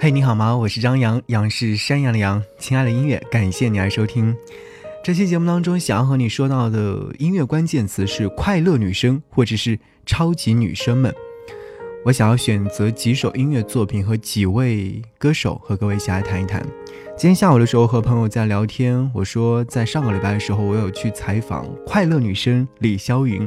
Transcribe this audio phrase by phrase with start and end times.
[0.00, 0.56] 嘿，你好吗？
[0.56, 2.42] 我是张扬，杨是山羊的羊。
[2.58, 4.34] 亲爱的音乐，感谢你来收听。
[5.04, 11.14] 这期节目当中，想要和你说到的音乐关键词是快乐女生，或者是超级女生们。
[12.04, 16.66] 我想要选择几首音乐作品和几位歌手和各位一起来谈一谈。
[17.16, 23.46] 今天下午的时候和朋友在聊天，我说在上个礼拜的时候，我有去采访快乐女生李霄云，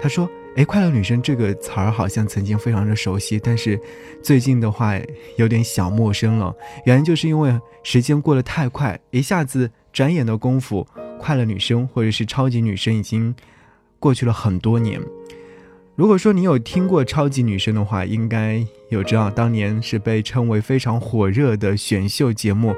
[0.00, 0.28] 他说。
[0.56, 3.78] 哎，快乐女生这个词儿好像曾经非常的熟悉，但是
[4.22, 4.94] 最近的话
[5.36, 6.54] 有点小陌生了。
[6.84, 10.86] 原因就是因为时间过得太快，一下子转眼的功夫，
[11.18, 13.34] 快乐女生或者是超级女生已经
[13.98, 15.00] 过去了很多年。
[15.96, 22.74] 如果说你有听过超级女生的话，应该有知道当年是被称为非常火热的选秀节目。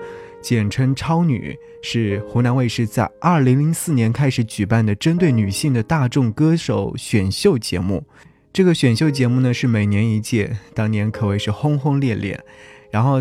[0.46, 8.04] 简称超女是湖南卫视在二零零四年开始举办的针对女性的大众歌手选秀节目。
[8.52, 12.40] 这个选秀节目呢是每年一届，当年可谓是轰轰烈烈。
[12.92, 13.20] 然后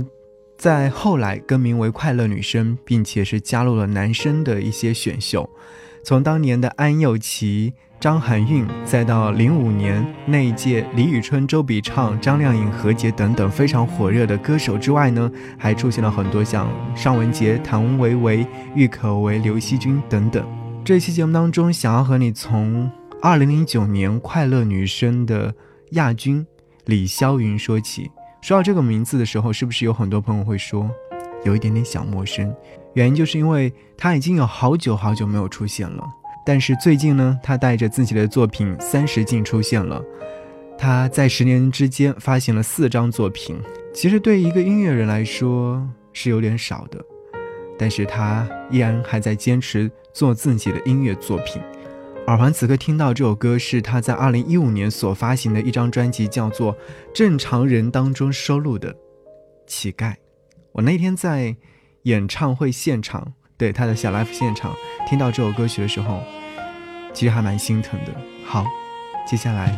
[0.56, 5.50] 在后来更名为快乐女声，并且是加入了男生的一些选秀。
[6.06, 7.74] 从当年的安又琪。
[8.00, 18.46] 张含韵，再到零五年那一届李宇春、周笔畅、张靓颖、何洁等等非常火热的歌手之外呢，还出现了很多像尚雯婕、谭维维、
[18.76, 20.46] 郁可唯、刘惜君等等。
[20.84, 22.92] 这期节目当中，想要和你从
[23.24, 25.56] 二零零九年快乐女声的
[25.92, 26.46] 亚军
[26.86, 28.12] 李霄云说起。
[28.44, 30.88] 说到这个名字的时候，是不是有很多朋友会说
[31.46, 32.54] 有一点点小陌生？
[32.94, 36.04] 原因就是因为他已经有好久好久没有出现了。
[36.46, 40.04] 但是最近呢，他带着自己的作品《三十进》出现了。
[40.78, 43.58] 他在十年之间发行了四张作品，
[43.94, 47.00] 其实对一个音乐人来说是有点少的，
[47.80, 51.62] 但是他依然还在坚持做自己的音乐作品。
[52.28, 56.74] 耳环此刻听到这首歌是他在二零一五年所发行的一张专辑，叫做
[57.14, 58.92] 《正常人》当中收录的
[59.66, 60.12] 《乞丐》。
[60.76, 61.56] 我那天在
[62.04, 63.34] 演唱会现场。
[63.58, 64.76] 对他的小 life 现场，
[65.08, 66.22] 听到这首歌曲的时候，
[67.14, 68.14] 其实还蛮心疼的。
[68.46, 68.66] 好，
[69.26, 69.74] 接下来，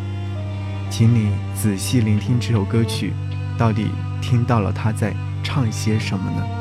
[0.89, 3.13] 请你仔细聆听这首歌曲，
[3.55, 5.13] 到底听到了他在
[5.43, 6.56] 唱些什么呢？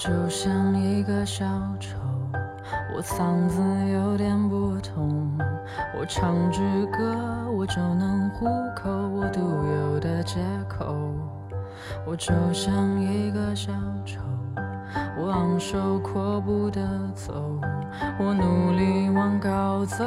[0.00, 1.44] 就像一个小
[1.78, 1.98] 丑，
[2.96, 3.60] 我嗓子
[3.92, 5.30] 有点不同。
[5.94, 7.14] 我唱支歌，
[7.54, 10.96] 我就能糊口，我独有的借口。
[12.06, 13.72] 我就像一个小
[14.06, 14.22] 丑，
[15.18, 16.80] 我昂首阔步的
[17.14, 17.60] 走，
[18.18, 20.02] 我努力往高走。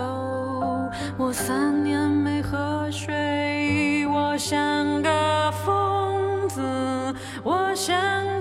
[1.19, 6.63] 我三年没喝水，我像个疯子，
[7.43, 8.32] 我像。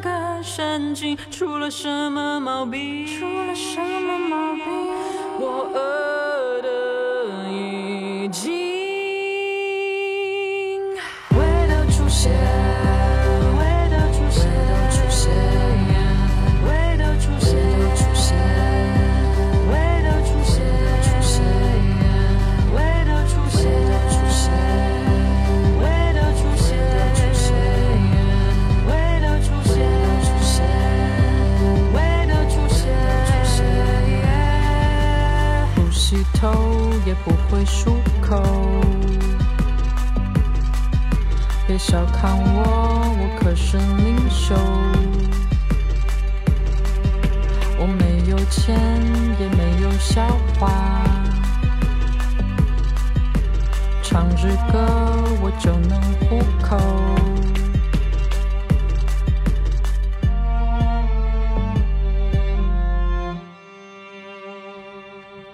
[0.54, 3.06] 神经出了什么毛病？
[3.06, 4.64] 出了什么毛病？
[5.38, 5.72] 我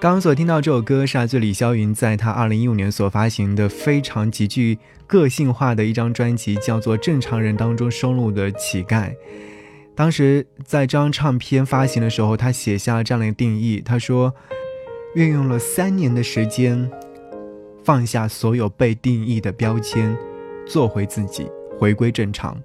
[0.09, 9.11] 刚所听到这首歌是来自李霄云在他二零一五年所发行的非常极具个性化的一张专辑，叫做《正常人》当中收录的《乞丐》。
[9.95, 14.35] 当时在这张唱片发行的时候，他写下了这样的定义：他说，
[15.15, 16.91] 运用了三年的时间，
[17.85, 20.17] 放下所有被定义的标签，
[20.67, 21.47] 做回自己，
[21.79, 22.59] 回归正常。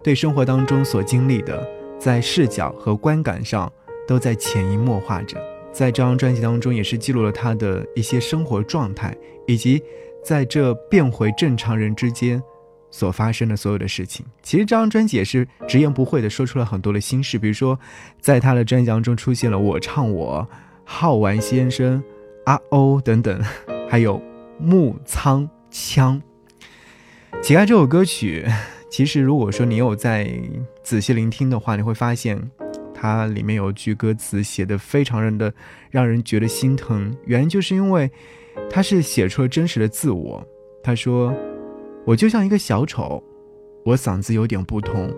[0.00, 1.68] 对生活当中所经历的，
[1.98, 3.72] 在视角和观感上，
[4.06, 5.36] 都在潜移默化着。
[5.74, 9.12] 在这张专辑当中，也是记录了他的一些生活状态，
[9.44, 9.82] 以及
[10.22, 12.40] 在这变回正常人之间
[12.92, 14.24] 所发生的所有的事情。
[14.40, 17.76] 其实这张专辑也是直言不讳的说出了很多的心事，比如说，
[18.20, 20.48] 在他的专辑当中出现了“我唱我”、
[20.86, 22.00] “好玩先生”、
[22.46, 23.42] “阿欧”等等，
[23.90, 24.22] 还有
[24.60, 26.22] “木仓枪”。
[27.42, 28.46] 乞丐这首歌曲，
[28.88, 30.32] 其实如果说你有在
[30.84, 32.48] 仔细聆听的话，你会发现。
[33.04, 35.52] 它里面有句歌词写的非常人的
[35.90, 38.10] 让人觉得心疼，原因就是因为
[38.70, 40.42] 他是写出了真实的自我。
[40.82, 41.34] 他说
[42.06, 43.22] ：“我就像一个小丑，
[43.84, 45.14] 我嗓子有点不同，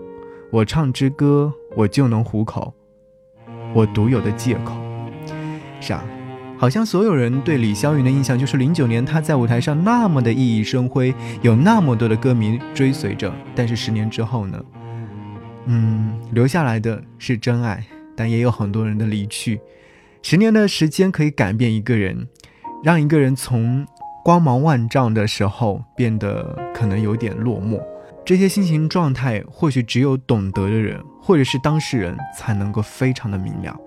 [0.51, 2.73] 我唱支歌我就能糊口，
[3.73, 4.75] 我独有的借口。”
[5.79, 6.03] 是啊，
[6.57, 14.61] 好像所有人对李霄云的印象就是零九年他在舞台上那么的熠熠生辉，有那么多的歌迷追随着，但是十年之后呢？
[15.67, 17.83] 嗯，留下来的是真爱，
[18.15, 19.59] 但也有很多人的离去。
[20.23, 22.27] 十年的时间可以改变一个人，
[22.83, 23.85] 让一个人从
[24.23, 27.81] 光芒万丈的时候变得可能有点落寞。
[28.25, 33.77] 这些心情状态，或许只有懂得的人，或者是当事人才能够非常的明了。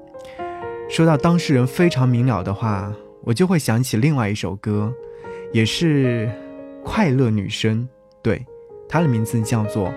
[0.88, 2.93] 说到当事人非常明了的话，
[3.23, 4.93] 我就会想起另外一首歌，
[5.53, 6.31] 也是
[6.83, 7.87] 快乐女生，
[8.23, 8.44] 对，
[8.88, 9.93] 她的名字叫做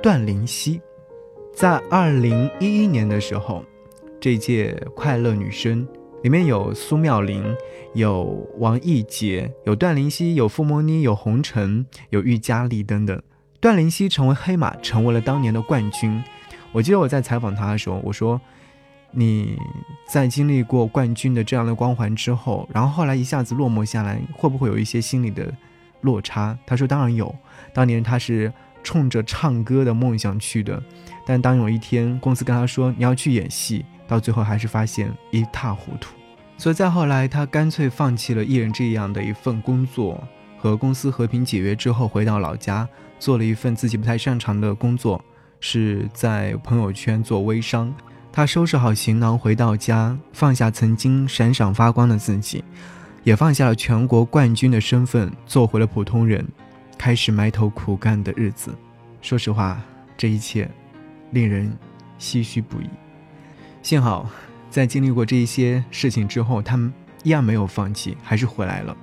[0.00, 0.80] 段灵溪。
[1.54, 3.64] 在二零一一年的时候，
[4.20, 5.86] 这届快乐女生
[6.24, 7.44] 里面有苏妙玲，
[7.94, 13.22] 有王艺杰，有段灵溪，有傅莫妮，有红尘，有玉佳丽等等。
[13.60, 16.20] 段灵溪成为黑马，成为了当年的冠军。
[16.72, 18.40] 我记得我在采访她的时候，我说
[19.12, 19.56] ：“你
[20.08, 25.54] 在经历过冠军的这样的光环之后，然后后来一下子落寞下来，会不会有一些心理的
[26.00, 27.32] 落差？”她说：“当然有，
[27.72, 28.52] 当年她是
[28.82, 30.82] 冲着唱歌的梦想去的。”
[31.26, 36.14] 但当有一天公司跟他说你要去演戏，到最后还是发现一塌糊涂，
[36.58, 40.22] 所以再后来他干脆放弃了艺人这样的一份工作，
[40.58, 42.88] 和公司和平解约之后回到老家，
[43.18, 45.22] 做了一份自己不太擅长的工作，
[45.60, 47.94] 是在朋友圈做微商。
[48.30, 52.64] 他收拾好行囊回到家，放下曾经闪闪发光的自己，
[53.22, 56.46] 也放下了全国冠军的身份，做回了普通人，
[56.98, 58.74] 开始埋头苦干的日子。
[59.22, 59.80] 说实话，
[60.16, 60.68] 这一切。
[61.34, 61.76] 令人
[62.18, 62.88] 唏嘘不已。
[63.82, 64.30] 幸好，
[64.70, 66.90] 在经历过这一些事情之后，他们
[67.24, 68.96] 依然没有放弃，还是回来了。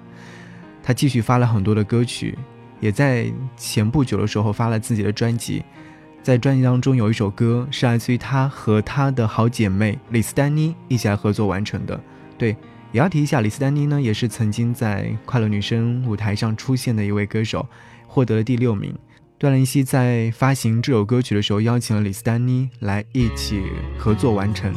[0.81, 2.35] 他继续发了很多的歌曲，
[2.79, 5.61] 也在前不久的时候发了自己的专辑。
[6.23, 11.99] 在专辑当中有一首歌是来自于他和他的好姐妹李斯丹妮一起来合作完成的。
[12.37, 12.55] 对，
[12.91, 17.67] 也要提一下，李斯丹妮呢，也是曾经在快乐女声舞台上出现的一位歌手，
[18.07, 18.97] 获得了第六名。
[19.41, 23.63] 段林希在发行这首歌曲的时候，邀请了李斯丹妮来一起
[23.97, 24.71] 合作完成。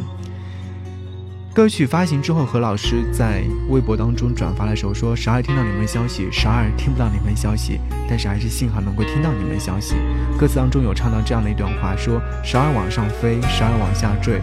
[1.54, 7.78] 歌曲发行之后，何老师在微博当中转发的时候说：“十二听到你们消息，十二听不到你们消息，
[8.08, 9.96] 但是还是幸好能够听到你们消息。”
[10.40, 14.40] 歌词当中有唱到这样的一段话：“说十二往上飞，十二往下坠，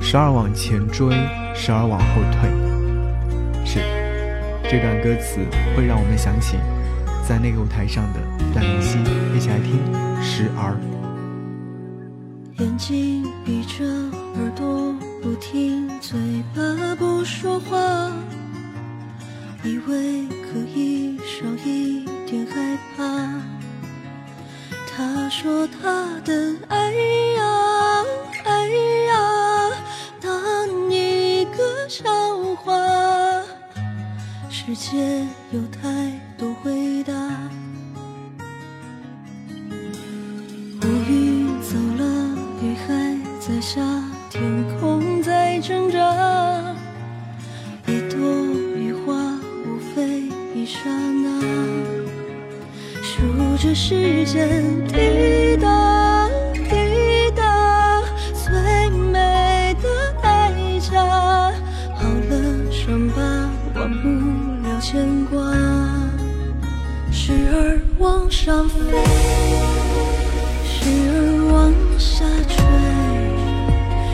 [0.00, 1.10] 十二往前追，
[1.54, 2.48] 十二往后退。”
[3.68, 3.80] 是
[4.62, 5.40] 这段歌词
[5.76, 6.56] 会让我们想起。
[7.28, 8.20] 在那个舞台上的
[8.54, 8.96] 段灵溪，
[9.36, 9.78] 一起来听
[10.22, 10.74] 《时而》。
[12.62, 16.18] 眼睛闭着，耳朵不听，嘴
[16.56, 17.76] 巴不说话，
[19.62, 23.04] 以为可以少一点害怕。
[24.96, 28.04] 他说他的爱呀
[28.46, 28.68] 爱
[29.04, 29.70] 呀，
[30.18, 32.08] 当一个笑
[32.64, 32.72] 话，
[34.48, 36.17] 世界有太。
[54.38, 56.28] 时间滴答
[56.70, 56.70] 滴
[57.34, 58.00] 答，
[58.32, 59.88] 最美的
[60.22, 60.92] 代价。
[61.02, 62.32] 好了，
[62.70, 63.20] 伤疤
[63.74, 64.06] 忘不
[64.62, 65.40] 了牵挂，
[67.10, 68.76] 时而往上飞，
[70.64, 71.12] 时而
[71.52, 72.54] 往下坠，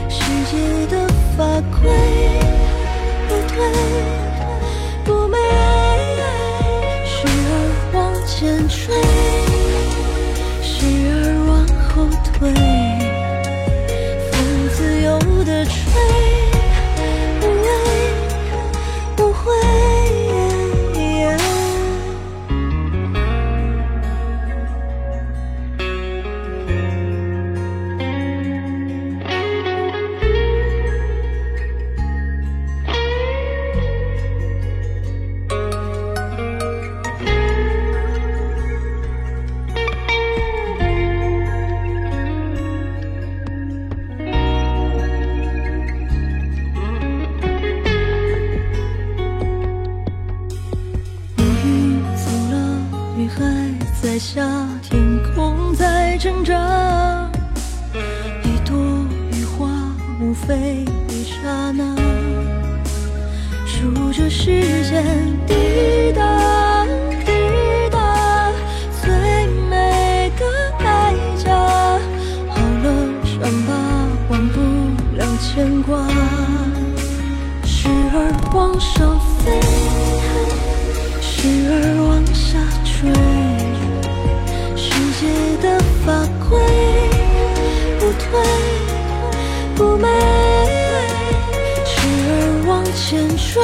[0.08, 1.44] 世界的法
[1.76, 1.82] 规
[3.28, 3.58] 不对
[5.04, 5.36] 不美，
[7.04, 7.52] 时而
[7.92, 8.80] 往前追，
[88.34, 88.42] 不退
[89.76, 90.08] 不美，
[91.84, 91.92] 时
[92.26, 93.62] 而往前追，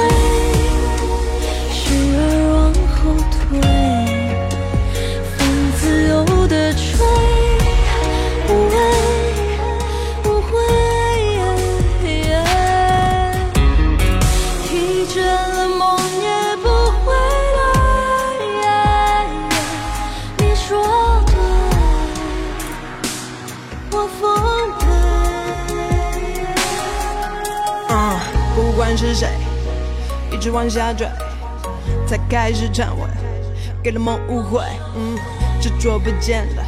[30.40, 31.06] 一直往下坠，
[32.06, 33.06] 才开始忏悔，
[33.82, 34.62] 给了梦误会。
[34.96, 35.14] 嗯，
[35.60, 36.64] 执着不见了，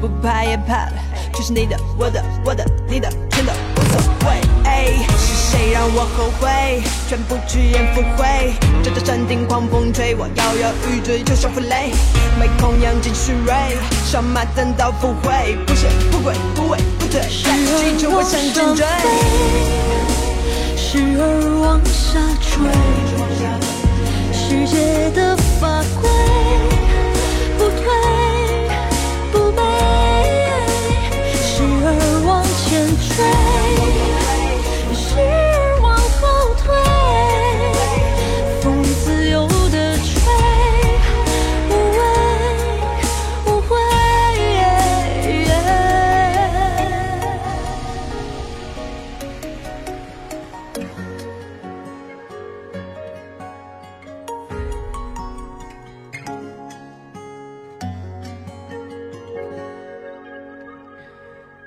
[0.00, 0.94] 不怕也怕了，
[1.34, 4.40] 全是你的、我的、我的、你的，全都无所谓。
[5.18, 6.82] 是谁让我后悔？
[7.06, 11.92] 全部去言不讳，这这山顶狂风吹，我摇摇欲坠，就像负累，
[12.40, 13.52] 没空养精蓄锐，
[14.06, 20.03] 上马等到赴会，不谢不跪不畏不退，带着追求我向前追。
[20.94, 21.22] 时而
[21.60, 22.46] 往下坠，
[24.32, 26.08] 世界的法规
[27.58, 27.82] 不退
[29.32, 29.58] 不美，
[31.34, 31.88] 时而
[32.24, 32.30] 往
[32.62, 33.10] 前追，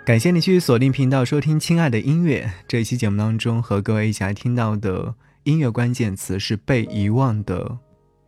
[0.07, 7.79] 感谢你去锁定频道收听《亲爱的音乐》这一期节目当中，和各位一起来听到的音乐关键词是被遗忘的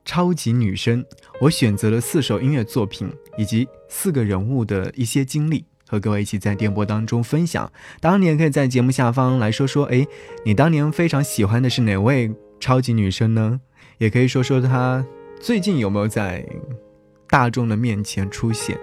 [0.03, 1.05] 超级女声。
[1.39, 7.71] 我选择了四首音乐作品以及四个人物的一些经历，和各位一起在电波当中分享。
[8.01, 10.05] 当然，你也可以在节目下方来说说，哎，
[10.43, 13.61] 你当年非常喜欢的是哪位超级女生呢？
[13.99, 15.05] 也可以说说她
[15.39, 16.45] 最近有没有在
[17.29, 18.77] 大众的面前出现。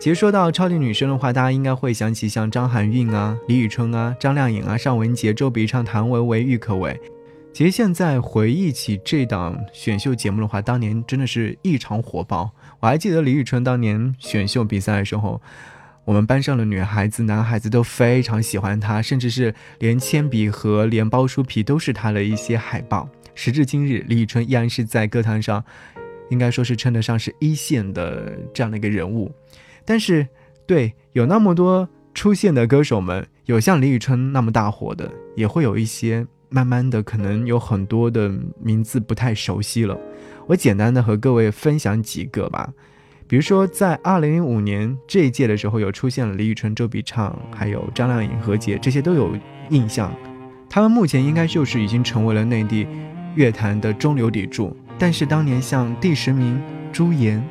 [0.00, 6.98] 其实说到超级女生的话，大家应该会想起像张含韵啊、李宇春啊、张靓颖啊、尚雯婕、周笔畅、谭维维、郁可唯。
[7.52, 12.50] 其实现在回忆起这档选秀节目的话，当年真的是异常火爆。
[12.80, 15.38] 我还记得李宇春当年选秀比赛的时候，
[16.06, 23.06] 我们班上的女孩子、男孩子都非常喜欢她，甚至是连铅笔盒、连包书皮都是她的一些海报。
[23.34, 25.62] 时至今日，李宇春依然是在歌坛上，
[26.30, 29.30] 应该说是称得上是一线的这样的一个人物。
[29.90, 30.24] 但是，
[30.68, 38.32] 对有那么多出现的歌手们，有像李宇春那么大火的，也会有一些慢慢的可能有很多的
[38.62, 39.98] 名字不太熟悉了。
[40.46, 42.72] 我简单的和各位分享几个吧，
[43.26, 49.36] 比如说在二零零五年这一届的时候，有出现了李宇春、周笔畅，还有张靓颖、何洁，这些都有
[49.70, 50.14] 印象。
[50.68, 52.86] 他们目前应该就是已经成为了内地
[53.34, 54.76] 乐坛的中流砥柱。
[54.96, 57.44] 但是当年像第十名朱颜。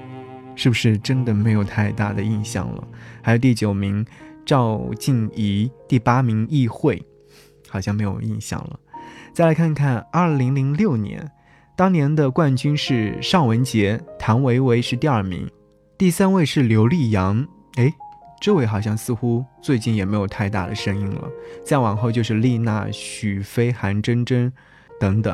[0.59, 2.85] 是不是真的没有太大的印象了？
[3.21, 4.05] 还有第九名
[4.45, 7.01] 赵静怡，第八名易慧，
[7.69, 8.77] 好像没有印象了。
[9.31, 11.31] 再来看看二零零六年，
[11.77, 15.49] 当年的冠军是尚雯婕，谭维维是第二名，
[15.97, 17.47] 第三位是刘力扬。
[17.77, 17.89] 哎，
[18.41, 21.29] 这位好像似乎最近也没有太大的声音了。
[21.63, 24.51] 再往后就是丽娜、许飞、韩真真
[24.99, 25.33] 等等，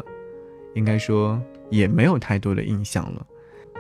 [0.76, 1.42] 应该说
[1.72, 3.26] 也没有太多的印象了。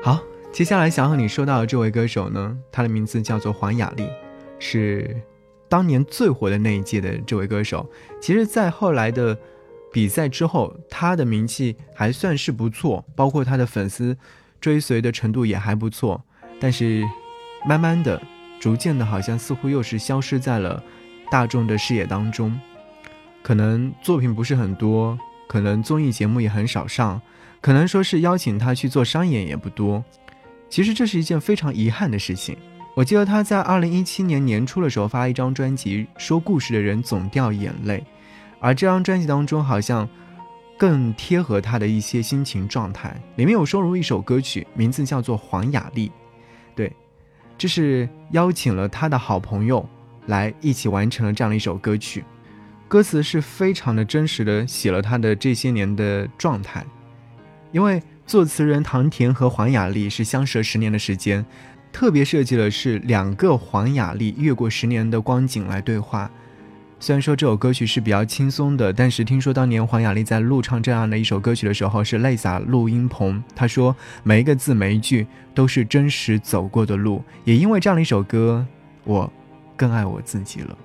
[0.01, 0.19] 好，
[0.55, 4.07] 接下来想和你说到的这位歌手呢，他的名字叫做黄雅莉，
[4.57, 5.13] 是
[5.67, 7.85] 当年最火的那一届的这位歌手。
[8.21, 9.37] 其实，在后来的
[9.91, 14.17] 比赛之后，他的名气还算是不错，包括他的粉丝
[14.61, 16.23] 追随的程度也还不错。
[16.57, 17.03] 但是，
[17.67, 18.21] 慢慢的。
[18.57, 20.81] 逐渐的，好像似乎又是消失在了
[21.29, 22.57] 大众的视野当中，
[23.43, 25.19] 可能作品不是很多，
[25.49, 27.21] 可能综艺节目也很少上，
[27.59, 30.01] 可能说是邀请他去做商演也不多。
[30.69, 32.57] 其实这是一件非常遗憾的事情。
[32.95, 37.99] 我记得他在二零一七年年初的时候发一张专辑，《说故事的人总掉眼泪》，
[38.59, 40.07] 而这张专辑当中好像
[40.77, 46.07] 更贴合他的一些心情状态，里面有收录一首歌曲，名字叫做《黄雅莉》，
[46.73, 46.91] 对。
[47.57, 49.87] 这是邀请了他的好朋友
[50.25, 52.21] 来一起完成了这样的一首歌曲，
[52.87, 56.85] 歌词是非常的真实的写了他的这些年的状态。
[57.71, 61.45] 因为作词人唐田和黄雅莉是相识了十年的时间，
[61.91, 66.29] 特别设计了是两个黄雅莉越过十年的光景来对话。
[66.99, 73.43] 虽然说这首歌曲是比较轻松的，但是听说当年黄雅莉在录唱这样的一首歌曲的时候是泪洒录音棚。
[73.55, 78.65] 她说每一个字每一句都是真实走过的路，也因为这样的一首歌，
[79.03, 79.31] 我
[79.77, 80.75] 更爱我自己了。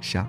[0.00, 0.28] 是啊，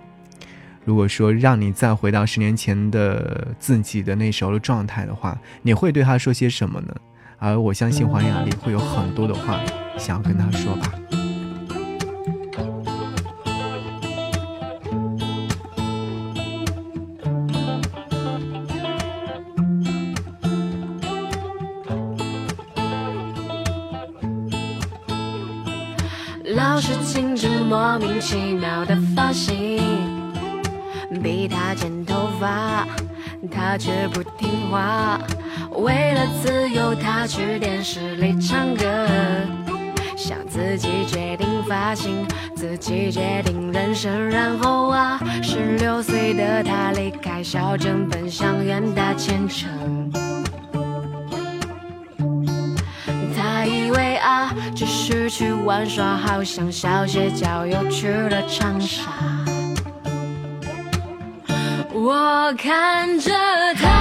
[0.87, 6.95] 如果说让你再回到十年前的自己的那时候的状态的话，你会对他说些什么呢？
[7.37, 9.59] 而我相信黄雅莉会有很多的话
[9.97, 10.93] 想要跟他说吧。
[26.55, 29.77] 老是清着莫名其妙的发型，
[31.21, 32.87] 逼他剪头发，
[33.51, 35.19] 他却不听话。
[35.71, 39.07] 为了自由，他去电视里唱歌，
[40.15, 42.25] 想自己决定发型，
[42.55, 44.29] 自己决定人生。
[44.29, 50.11] 然后啊，十六岁的他离开小镇，奔向远大前程。
[53.35, 59.03] 他以为啊只是去玩耍，好像小学郊游去了长沙。
[62.07, 63.33] 我看着
[63.75, 63.96] 他。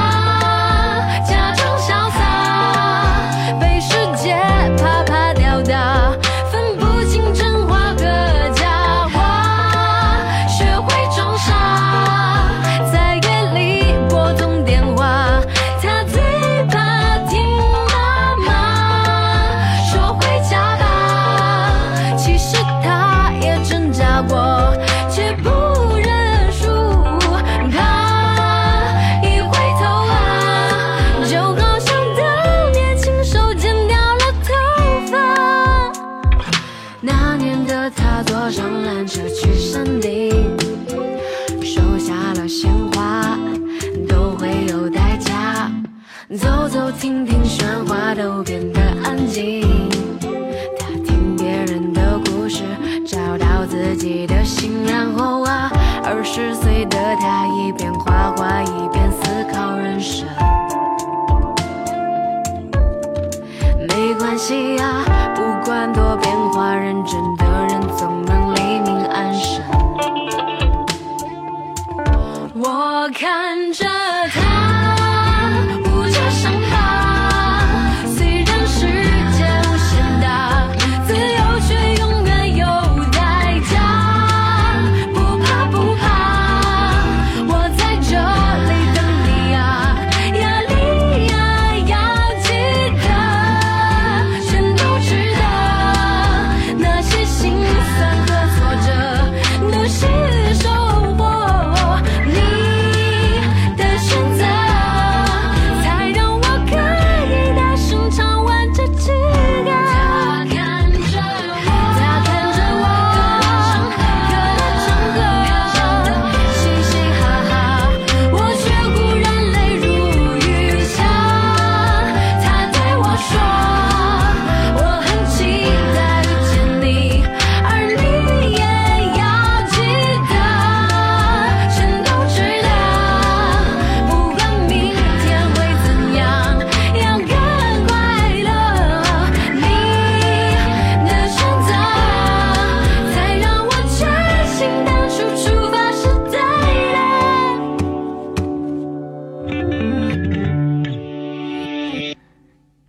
[57.19, 58.16] 他已变化。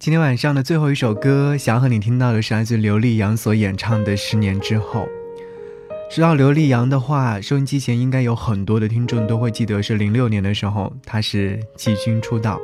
[0.08, 5.02] 今天晚上的最后一首歌，想要和你听到的是来自刘力扬所演唱的《十年之后》。
[6.10, 12.58] 说到刘力扬的话，收音机前应该有很多的听众都会记得，是零六年的时候，他是季军出道。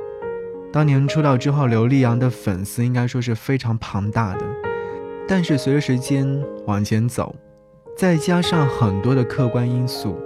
[0.71, 4.45] 当年出道之后，刘力扬的粉丝应该说是非常庞大的。
[5.27, 6.25] 但是随着时间
[6.65, 7.36] 往前走，
[7.97, 10.17] 再加上很多的客观因素，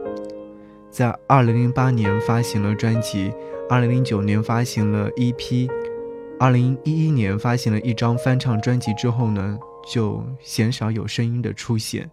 [0.91, 3.31] 在二零零八年发行了专辑，
[3.67, 5.67] 二零零九年发行了 EP，
[6.39, 9.57] 二零一一年发行了一张翻唱专辑之后呢，
[9.91, 12.07] 就鲜少有声音的出现。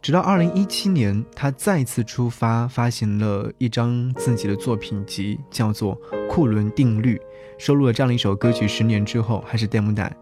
[0.00, 5.94] 直到二零一七年，他再次出发，发行了一张自己的作品集，叫做
[6.28, 7.16] 《库伦定律》，
[7.58, 8.66] 收录了这样的一首歌曲。
[8.66, 10.16] 十年之后，还是 demo 带。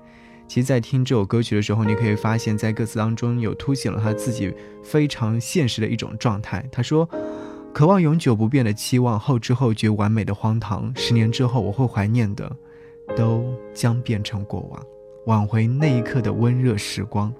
[0.48, 6.68] 其实，在听这首歌曲的时候，你可以发现，在歌词当中有凸显了他自己非常现实的一种状态。
[6.72, 7.08] 他说
[7.72, 10.92] ：“渴望永久不变的期望，后知后觉完美的荒唐。
[10.96, 12.50] 十年之后，我会怀念的，
[13.16, 13.44] 都
[13.74, 14.82] 将变成过往，
[15.26, 17.32] 挽回那一刻的温热时光。”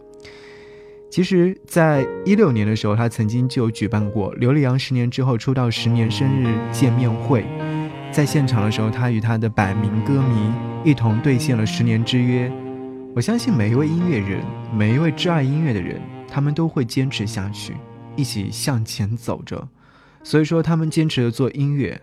[1.11, 7.45] 其实，在一六年的时候，他曾经就举办过刘力扬十年之后出道十年生日见面会，
[8.13, 10.53] 在现场的时候，他与他的百名歌迷
[10.85, 12.51] 一同兑现了十年之约。
[13.13, 14.41] 我相信每一位音乐人，
[14.73, 17.75] 每一位挚爱音乐的人，他们都会坚持下去，
[18.15, 19.69] 一起向前走着。
[20.23, 22.01] 所以说，他们坚持的做音乐，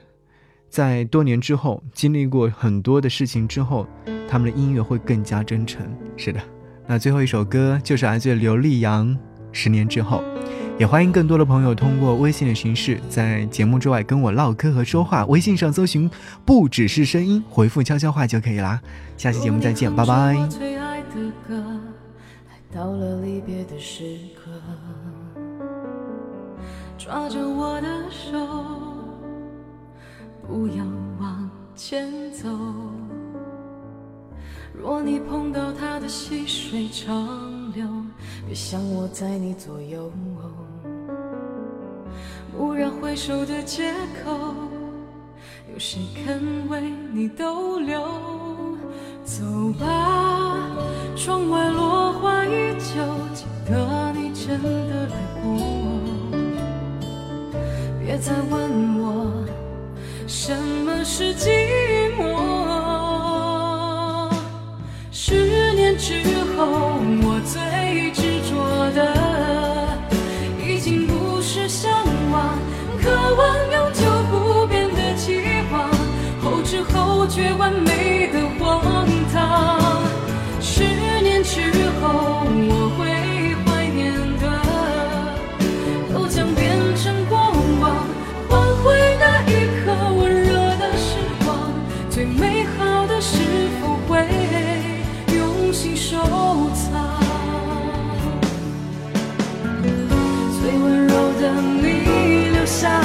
[0.69, 3.87] 在多年之后，经历过很多的事情之后，
[4.27, 5.85] 他们的音乐会更加真诚。
[6.15, 6.39] 是的。
[6.85, 9.07] 那最后一首歌就是来自刘力扬
[9.51, 10.23] 《十年之后》，
[10.79, 15.25] 也欢迎更多的朋友通过微信的形式，在节目之外跟我唠嗑和说话。
[15.25, 16.09] 微信上搜寻
[16.45, 18.79] “不只是声音”，回复悄悄话就可以啦。
[19.17, 20.37] 下期节目再见，拜拜。
[22.73, 24.51] 到了离别的时刻，
[26.97, 28.96] 抓着我的手，
[30.47, 30.85] 不要
[31.19, 32.47] 往前走。
[34.73, 37.85] 若你碰到他的细水长流，
[38.45, 40.11] 别想我在你左右。
[42.57, 44.53] 蓦然回首的街口，
[45.73, 46.81] 有谁肯为
[47.11, 48.01] 你逗留？
[49.23, 49.43] 走
[49.77, 50.55] 吧，
[51.15, 53.03] 窗外落花依旧，
[77.67, 80.01] 完美的荒唐。
[80.61, 80.83] 十
[81.21, 81.59] 年之
[81.99, 83.03] 后，我会
[83.65, 84.43] 怀念的，
[86.13, 87.37] 都将变成过
[87.81, 88.07] 往，
[88.47, 91.69] 换回那一刻温热的时光，
[92.09, 93.35] 最美好的是
[93.81, 94.25] 否会
[95.35, 95.93] 用心？
[95.93, 96.15] 收
[96.73, 96.85] 藏
[100.61, 101.43] 最温柔的
[101.81, 103.01] 你留下